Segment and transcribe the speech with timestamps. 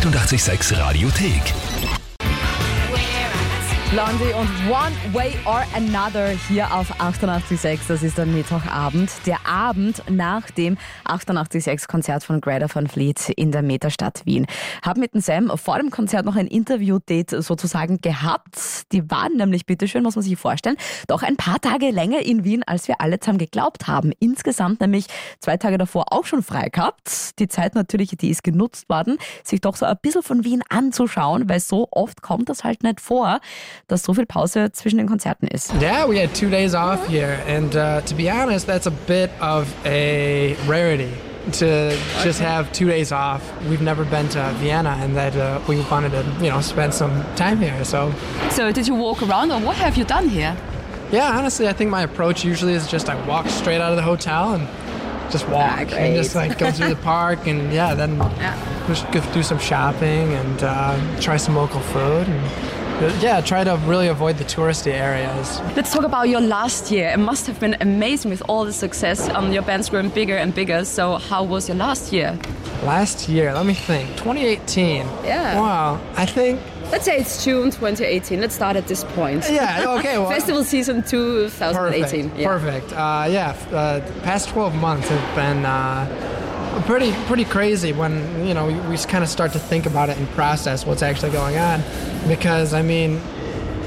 [0.00, 1.99] 886 Radiothek.
[3.90, 7.80] Blondie und One Way or Another hier auf 88.6.
[7.88, 9.10] Das ist dann Mittwochabend.
[9.26, 14.46] Der Abend nach dem 88.6 Konzert von Greta van Fleet in der Metastadt Wien.
[14.82, 18.92] Hab mit dem Sam vor dem Konzert noch ein Interview-Date sozusagen gehabt.
[18.92, 20.76] Die waren nämlich, bitteschön, muss man sich vorstellen,
[21.08, 24.12] doch ein paar Tage länger in Wien, als wir alle zusammen geglaubt haben.
[24.20, 25.06] Insgesamt nämlich
[25.40, 27.40] zwei Tage davor auch schon frei gehabt.
[27.40, 31.48] Die Zeit natürlich, die ist genutzt worden, sich doch so ein bisschen von Wien anzuschauen,
[31.48, 33.40] weil so oft kommt das halt nicht vor.
[33.90, 35.72] Dass so viel Pause zwischen den Konzerten ist.
[35.80, 39.30] Yeah, we had two days off here, and uh, to be honest, that's a bit
[39.40, 41.10] of a rarity
[41.52, 43.40] to just have two days off.
[43.68, 47.24] We've never been to Vienna, and that uh, we wanted to, you know, spend some
[47.34, 47.84] time here.
[47.84, 48.12] So,
[48.50, 50.56] So did you walk around or what have you done here?
[51.10, 54.02] yeah, honestly, I think my approach usually is just I walk straight out of the
[54.04, 54.68] hotel and
[55.32, 58.18] just walk Ah, and just like go through the park, and yeah, then
[58.86, 62.79] just go do some shopping and uh, try some local food and.
[63.00, 65.58] Yeah, try to really avoid the touristy areas.
[65.74, 67.08] Let's talk about your last year.
[67.08, 69.26] It must have been amazing with all the success.
[69.30, 70.84] Um, your band's growing bigger and bigger.
[70.84, 72.38] So how was your last year?
[72.82, 74.08] Last year, let me think.
[74.18, 75.06] 2018.
[75.24, 75.58] Yeah.
[75.58, 76.00] Wow.
[76.14, 76.60] I think.
[76.92, 78.38] Let's say it's June 2018.
[78.40, 79.46] Let's start at this point.
[79.50, 79.94] Yeah.
[79.98, 80.18] Okay.
[80.18, 80.28] Well.
[80.28, 82.30] Festival season 2018.
[82.30, 82.38] Perfect.
[82.38, 82.46] Yeah.
[82.46, 82.92] Perfect.
[82.92, 83.56] Uh, yeah.
[83.70, 86.06] Uh, the past 12 months have been uh,
[86.82, 87.92] pretty pretty crazy.
[87.92, 91.02] When you know we, we kind of start to think about it and process what's
[91.02, 91.82] actually going on,
[92.28, 93.20] because I mean,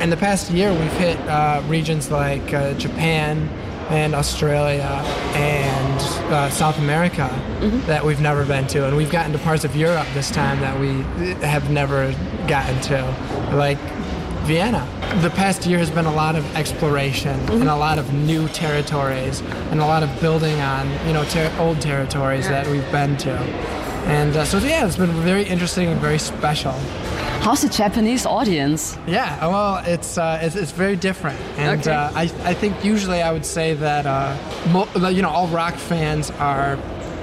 [0.00, 3.48] in the past year we've hit uh, regions like uh, Japan
[3.90, 5.02] and Australia
[5.34, 6.00] and
[6.32, 7.28] uh, South America
[7.86, 10.78] that we've never been to, and we've gotten to parts of Europe this time that
[10.80, 11.02] we
[11.46, 12.12] have never
[12.46, 13.02] gotten to,
[13.52, 13.78] like
[14.44, 14.86] Vienna.
[15.22, 19.40] The past year has been a lot of exploration and a lot of new territories
[19.70, 23.30] and a lot of building on you know ter- old territories that we've been to.
[24.08, 26.72] And uh, so yeah, it's been very interesting and very special.
[27.42, 28.96] How's the Japanese audience?
[29.06, 31.90] Yeah, well, it's uh, it's, it's very different, and Okay.
[31.92, 34.36] uh, I I think usually I would say that uh,
[34.72, 36.76] mo- you know all rock fans are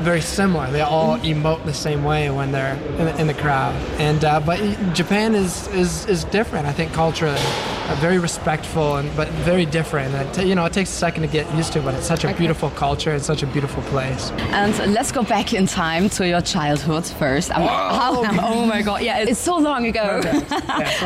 [0.00, 0.70] very similar.
[0.70, 4.40] They all emote the same way when they're in the, in the crowd, and uh,
[4.40, 4.58] but
[4.94, 6.66] Japan is, is is different.
[6.66, 10.14] I think culturally, uh, very respectful and but very different.
[10.14, 12.24] And it you know, it takes a second to get used to, but it's such
[12.24, 13.12] a beautiful culture.
[13.14, 14.30] It's such a beautiful place.
[14.52, 17.50] And let's go back in time to your childhood first.
[17.50, 20.22] Um, how, oh my god, yeah, it's so long ago.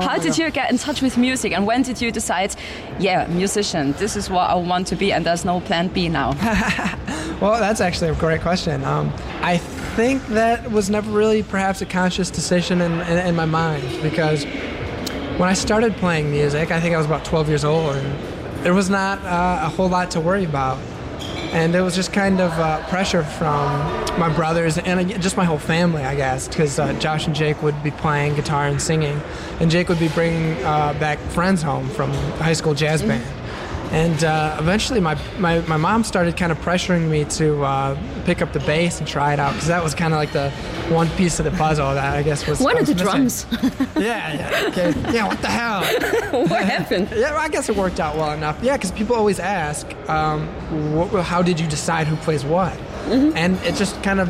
[0.00, 2.54] how did you get in touch with music and when did you decide,
[2.98, 6.32] yeah, musician, this is what I want to be and there's no plan B now?
[7.40, 8.84] Well, that's actually a great question.
[8.84, 9.12] Um,
[9.42, 14.02] I think that was never really perhaps a conscious decision in, in, in my mind
[14.02, 14.44] because
[15.38, 18.74] when I started playing music, I think I was about 12 years old, and there
[18.74, 20.78] was not uh, a whole lot to worry about.
[21.52, 23.80] And it was just kind of uh, pressure from
[24.18, 27.62] my brothers and uh, just my whole family, I guess, because uh, Josh and Jake
[27.62, 29.20] would be playing guitar and singing,
[29.60, 33.24] and Jake would be bringing uh, back friends home from high school jazz band.
[33.90, 38.42] And uh, eventually, my, my, my mom started kind of pressuring me to uh, pick
[38.42, 40.50] up the bass and try it out because that was kind of like the
[40.94, 42.60] one piece of the puzzle that I guess was.
[42.64, 43.46] I are the drums?
[43.98, 44.94] Yeah, yeah, okay.
[45.12, 45.26] yeah.
[45.26, 45.82] What the hell?
[46.46, 47.08] what happened?
[47.10, 48.62] Yeah, well, I guess it worked out well enough.
[48.62, 50.46] Yeah, because people always ask, um,
[50.96, 52.72] wh- how did you decide who plays what?
[53.08, 54.28] And it just kind of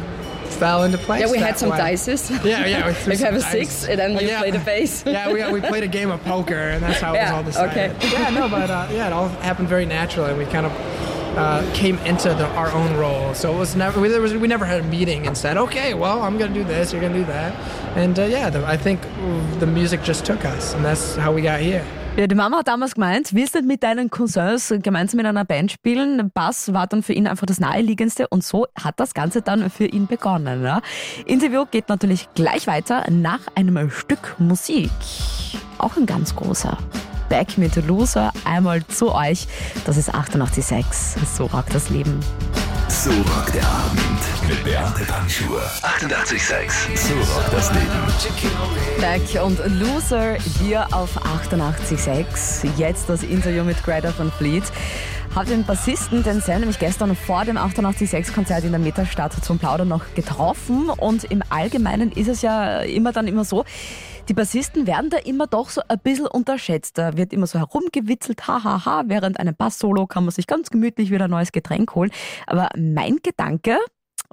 [0.49, 1.21] fell into place.
[1.23, 1.79] Yeah, we had some way.
[1.79, 2.31] dices.
[2.45, 2.87] Yeah, yeah.
[2.87, 3.89] We If you have a some six, dice.
[3.91, 4.41] and then you Yeah.
[4.41, 5.05] play the bass.
[5.07, 7.65] yeah, we, we played a game of poker, and that's how it Yeah, was all
[7.67, 7.97] decided.
[7.97, 8.09] okay.
[8.13, 10.35] Yeah, no, but uh, yeah, it all happened very naturally.
[10.35, 10.73] We kind of
[11.37, 14.49] uh, came into the, our own role, so it was never we, there was, we
[14.49, 17.25] never had a meeting and said, okay, well, I'm gonna do this, you're gonna do
[17.27, 17.55] that,
[17.97, 19.01] and uh, yeah, the, I think
[19.61, 21.87] the music just took us, and that's how we got here.
[22.19, 25.71] Ja, die Mama hat damals gemeint, willst nicht mit deinen Cousins gemeinsam in einer Band
[25.71, 26.33] spielen?
[26.35, 29.85] Bass war dann für ihn einfach das Naheliegendste und so hat das Ganze dann für
[29.85, 30.65] ihn begonnen.
[30.65, 30.81] Ja.
[31.27, 34.91] Interview geht natürlich gleich weiter nach einem Stück Musik.
[35.79, 36.77] Auch ein ganz großer.
[37.29, 39.47] Back mit Loser, einmal zu euch.
[39.85, 41.25] Das ist 88.6.
[41.37, 42.19] So rockt das Leben.
[43.05, 45.61] So rockt der Abend mit Beate Panschur.
[45.83, 46.97] 88,6.
[46.97, 49.01] So rockt das Leben.
[49.01, 52.69] Back und Loser hier auf 88.6.
[52.77, 54.65] Jetzt das Interview mit Greta von Fleet.
[55.33, 59.61] Hab den Bassisten, den Sam, nämlich gestern vor dem 88.6 Konzert in der Metastadt zum
[59.61, 60.91] Plaudern noch getroffen.
[60.91, 63.65] Und im Allgemeinen ist es ja immer dann immer so,
[64.29, 66.99] die Bassisten werden da immer doch so ein bisschen unterschätzt.
[66.99, 69.03] Da wird immer so herumgewitzelt, hahaha, ha, ha.
[69.07, 72.11] während einem Bass-Solo kann man sich ganz gemütlich wieder ein neues Getränk holen.
[72.47, 73.79] Aber mein Gedanke,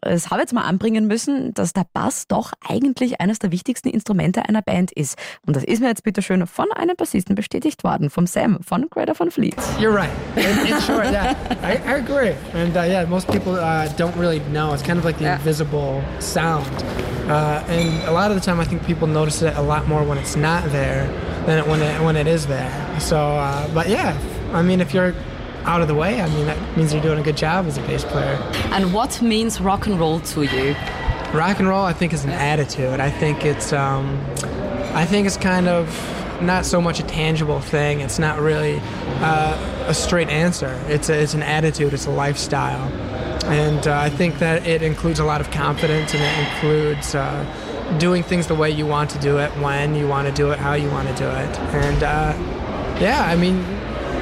[0.02, 3.88] das habe ich jetzt mal anbringen müssen, dass der Bass doch eigentlich eines der wichtigsten
[3.88, 5.18] Instrumente einer Band ist.
[5.48, 8.90] Und das ist mir jetzt bitte schön von einem Bassisten bestätigt worden, vom Sam, von
[8.90, 9.56] Greta von Fleet.
[9.80, 10.10] You're right.
[10.36, 11.34] In, in short, yeah,
[11.64, 12.34] I, I agree.
[12.54, 14.74] And uh, yeah, most people uh, don't really know.
[14.74, 15.38] It's kind of like the Yeah.
[15.38, 16.68] invisible sound.
[17.28, 20.04] Uh, and a lot of the time, I think people notice it a lot more
[20.04, 21.08] when it's not there
[21.46, 23.00] than when it when it is there.
[23.00, 24.18] So, uh, but yeah,
[24.54, 25.14] I mean, if you're
[25.64, 27.82] out of the way, I mean, that means you're doing a good job as a
[27.82, 28.36] bass player.
[28.72, 30.76] And what means rock and roll to you?
[31.34, 33.00] Rock and roll, I think, is an attitude.
[33.00, 34.24] I think it's, um,
[34.94, 35.90] I think it's kind of
[36.42, 38.02] not so much a tangible thing.
[38.02, 38.80] It's not really
[39.22, 40.80] uh, a straight answer.
[40.88, 41.94] It's a, it's an attitude.
[41.94, 42.90] It's a lifestyle,
[43.46, 47.98] and uh, I think that it includes a lot of confidence, and it includes uh,
[48.00, 50.60] doing things the way you want to do it, when you want to do it,
[50.60, 52.34] how you want to do it, and uh,
[53.00, 53.58] yeah, I mean,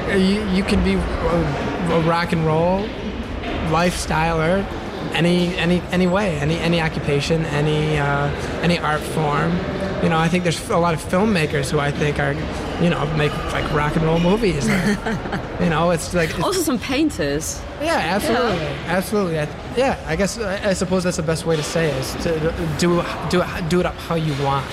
[0.08, 2.86] you, you can be a, a rock and roll
[3.70, 4.66] lifestyler
[5.12, 8.28] any any any way, any any occupation, any uh,
[8.62, 9.52] any art form.
[10.02, 12.34] You know, I think there's a lot of filmmakers who I think are,
[12.80, 14.66] you know, make like rock and roll movies.
[15.60, 17.60] you know, it's like it's, also some painters.
[17.80, 18.84] Yeah, absolutely, yeah.
[18.86, 19.38] absolutely.
[19.38, 22.12] I, yeah, I guess I, I, suppose that's the best way to say it, is
[22.24, 22.38] to
[22.78, 24.64] do do do it up how you want.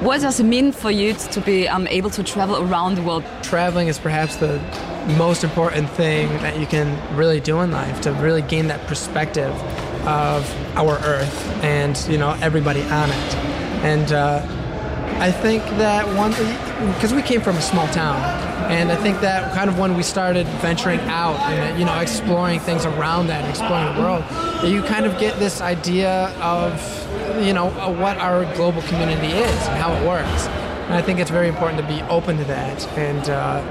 [0.00, 3.24] What does it mean for you to be um, able to travel around the world?
[3.42, 4.60] Traveling is perhaps the
[5.18, 9.52] most important thing that you can really do in life to really gain that perspective
[10.06, 13.34] of our earth and you know everybody on it
[13.84, 14.40] and uh,
[15.20, 16.30] i think that one
[16.94, 18.16] because we came from a small town
[18.70, 22.58] and i think that kind of when we started venturing out and you know exploring
[22.60, 24.24] things around that and exploring the world
[24.64, 26.72] you kind of get this idea of
[27.44, 27.70] you know
[28.00, 30.48] what our global community is and how it works
[30.86, 33.62] and I think it's very important to be open to that and uh,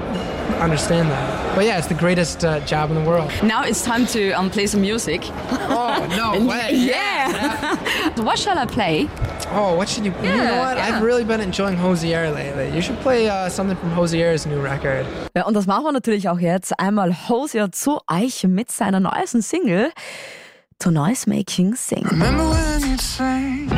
[0.60, 1.54] understand that.
[1.54, 3.30] But yeah, it's the greatest uh, job in the world.
[3.44, 5.22] Now it's time to um, play some music.
[5.22, 6.70] Oh, no way.
[6.72, 7.30] yeah.
[7.30, 8.20] yeah.
[8.22, 9.08] what shall I play?
[9.56, 10.12] Oh, what should you?
[10.22, 10.76] Yeah, you know what?
[10.76, 10.96] Yeah.
[10.96, 12.74] I've really been enjoying Hozier lately.
[12.74, 15.06] You should play uh, something from Hozier's new record.
[15.36, 16.78] Ja, und das machen wir natürlich auch jetzt.
[16.78, 19.92] Einmal Hozier zu euch mit seiner neuesten Single.
[20.80, 22.04] To Noise Making Sing.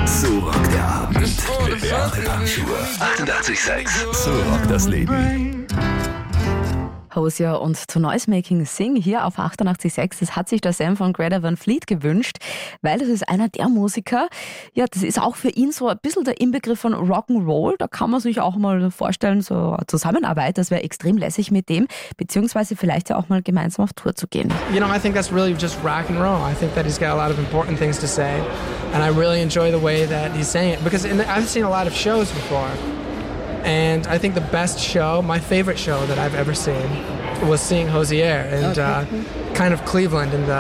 [0.06, 2.64] So rockt der Abend mit Beate Panschur.
[2.98, 4.14] 88,6.
[4.14, 5.66] So rockt das Leben.
[7.16, 10.20] Hosier und To Noise Making Sing hier auf 88.6.
[10.20, 12.36] Das hat sich der Sam von Greta Van Fleet gewünscht,
[12.82, 14.28] weil das ist einer der Musiker.
[14.74, 17.74] Ja, das ist auch für ihn so ein bisschen der Inbegriff von Rock'n'Roll.
[17.78, 21.68] Da kann man sich auch mal vorstellen, so eine Zusammenarbeit, das wäre extrem lässig mit
[21.68, 24.52] dem, beziehungsweise vielleicht ja auch mal gemeinsam auf Tour zu gehen.
[24.72, 26.38] You know, I think that's really just rock and roll.
[26.48, 28.40] I think that he's got a lot of important things to say.
[28.92, 30.84] And I really enjoy the way that he's saying it.
[30.84, 32.70] Because the, I've seen a lot of shows before.
[33.66, 36.88] And I think the best show, my favorite show that I've ever seen,
[37.48, 38.80] was seeing Hozier and okay.
[38.80, 40.54] uh, kind of Cleveland in the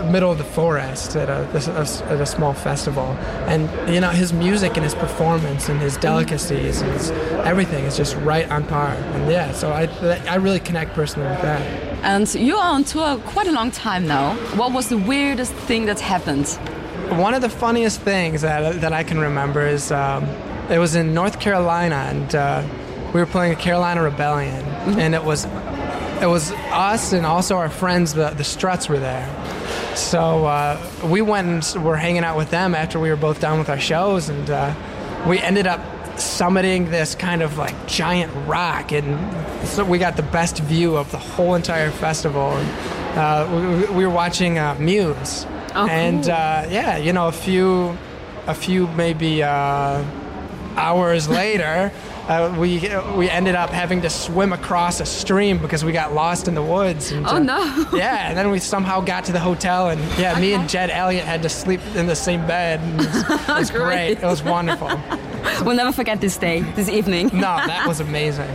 [0.00, 3.04] uh, middle of the forest at a, a, at a small festival.
[3.46, 7.10] And you know his music and his performance and his delicacies and his,
[7.44, 8.94] everything is just right on par.
[8.94, 9.84] And yeah, so I
[10.26, 11.60] I really connect personally with that.
[12.02, 14.36] And you are on tour quite a long time now.
[14.56, 16.48] What was the weirdest thing that happened?
[17.10, 19.92] One of the funniest things that that I can remember is.
[19.92, 20.26] Um,
[20.70, 22.66] it was in North Carolina, and uh,
[23.12, 24.98] we were playing a Carolina Rebellion, mm-hmm.
[24.98, 25.44] and it was
[26.22, 29.28] it was us and also our friends, the the Struts, were there.
[29.96, 33.58] So uh, we went and were hanging out with them after we were both done
[33.58, 34.74] with our shows, and uh,
[35.26, 35.80] we ended up
[36.16, 41.10] summiting this kind of like giant rock, and so we got the best view of
[41.10, 42.52] the whole entire festival.
[42.52, 46.32] And uh, we, we, were watching uh, Muse, oh, and cool.
[46.32, 47.96] Uh, yeah, you know, a few,
[48.46, 49.42] a few maybe
[50.76, 51.92] hours later,
[52.28, 52.78] uh, we
[53.16, 56.62] we ended up having to swim across a stream because we got lost in the
[56.62, 57.10] woods.
[57.10, 57.86] And, oh uh, no!
[57.94, 60.40] yeah, and then we somehow got to the hotel, and yeah, okay.
[60.40, 62.80] me and Jed Elliott had to sleep in the same bed.
[62.80, 64.12] It was, it was great.
[64.12, 64.88] It was wonderful.
[65.64, 67.30] we'll never forget this day, this evening.
[67.32, 68.48] no, that was amazing.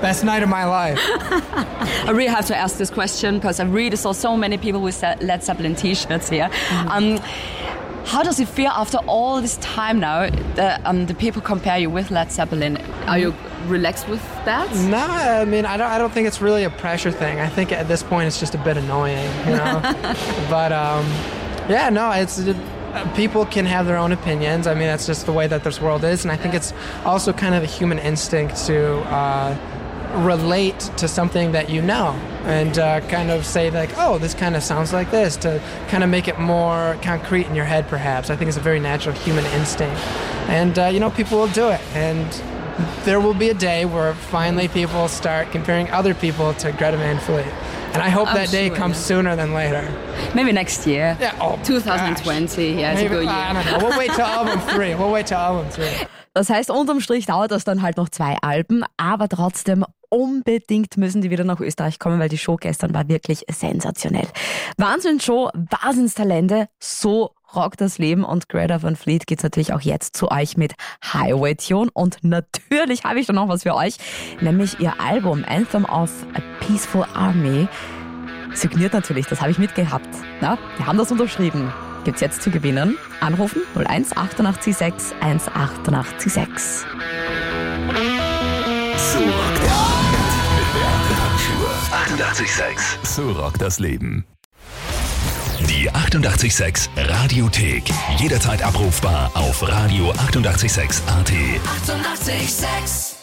[0.00, 0.98] Best night of my life.
[0.98, 5.02] I really have to ask this question because I really saw so many people with
[5.02, 6.48] Led Zeppelin T-shirts here.
[6.48, 6.88] Mm-hmm.
[6.88, 7.20] Um,
[8.04, 11.90] how does it feel after all this time now that um, the people compare you
[11.90, 12.76] with Led Zeppelin?
[13.06, 13.34] Are you
[13.66, 14.74] relaxed with that?
[14.88, 15.90] No, I mean I don't.
[15.90, 17.40] I don't think it's really a pressure thing.
[17.40, 19.80] I think at this point it's just a bit annoying, you know.
[20.50, 21.06] but um,
[21.68, 22.38] yeah, no, it's.
[22.38, 22.56] It,
[23.14, 24.66] people can have their own opinions.
[24.66, 26.72] I mean, that's just the way that this world is, and I think it's
[27.04, 29.56] also kind of a human instinct to uh,
[30.12, 32.10] relate to something that you know
[32.44, 36.02] and uh, kind of say like oh this kind of sounds like this to kind
[36.02, 39.14] of make it more concrete in your head perhaps i think it's a very natural
[39.14, 40.00] human instinct
[40.48, 42.42] and uh, you know people will do it and
[43.04, 47.18] there will be a day where finally people start comparing other people to greta van
[47.20, 47.46] fleet
[47.92, 49.02] and I hope I'm that day sure, comes yeah.
[49.02, 49.82] sooner than later.
[50.32, 51.16] Maybe next year.
[51.20, 51.36] Yeah.
[51.40, 52.46] Oh, 2020.
[52.46, 52.80] Gosh.
[52.80, 53.32] Yeah, it's Maybe, a good year.
[53.32, 53.88] I don't know.
[53.88, 54.94] We'll wait till album three.
[54.94, 56.06] We'll wait till album three.
[56.32, 61.22] Das heißt, unterm Strich dauert das dann halt noch zwei Alben, aber trotzdem unbedingt müssen
[61.22, 64.28] die wieder nach Österreich kommen, weil die Show gestern war wirklich sensationell.
[64.76, 70.16] Wahnsinn Show, Wahnsinnstalente, so Rock das Leben und Greta Van Fleet geht's natürlich auch jetzt
[70.16, 70.74] zu euch mit
[71.12, 73.96] Highway Tune und natürlich habe ich da noch was für euch,
[74.40, 77.66] nämlich ihr Album Anthem of a Peaceful Army.
[78.54, 80.08] Signiert natürlich, das habe ich mitgehabt.
[80.40, 81.72] Na, wir haben das unterschrieben.
[82.04, 82.96] Gibt's jetzt zu gewinnen.
[83.20, 86.86] Anrufen 01 886 18886.
[88.96, 90.18] So rockt der Abend
[90.56, 91.70] mit Beate Handschuhe.
[93.02, 93.06] 88,6.
[93.06, 94.24] So rockt das Leben.
[95.68, 97.84] Die 88,6 Radiothek.
[98.18, 101.30] Jederzeit abrufbar auf radio886.at.
[101.30, 102.30] 88,6.
[102.30, 103.19] Eighty-eight, sex.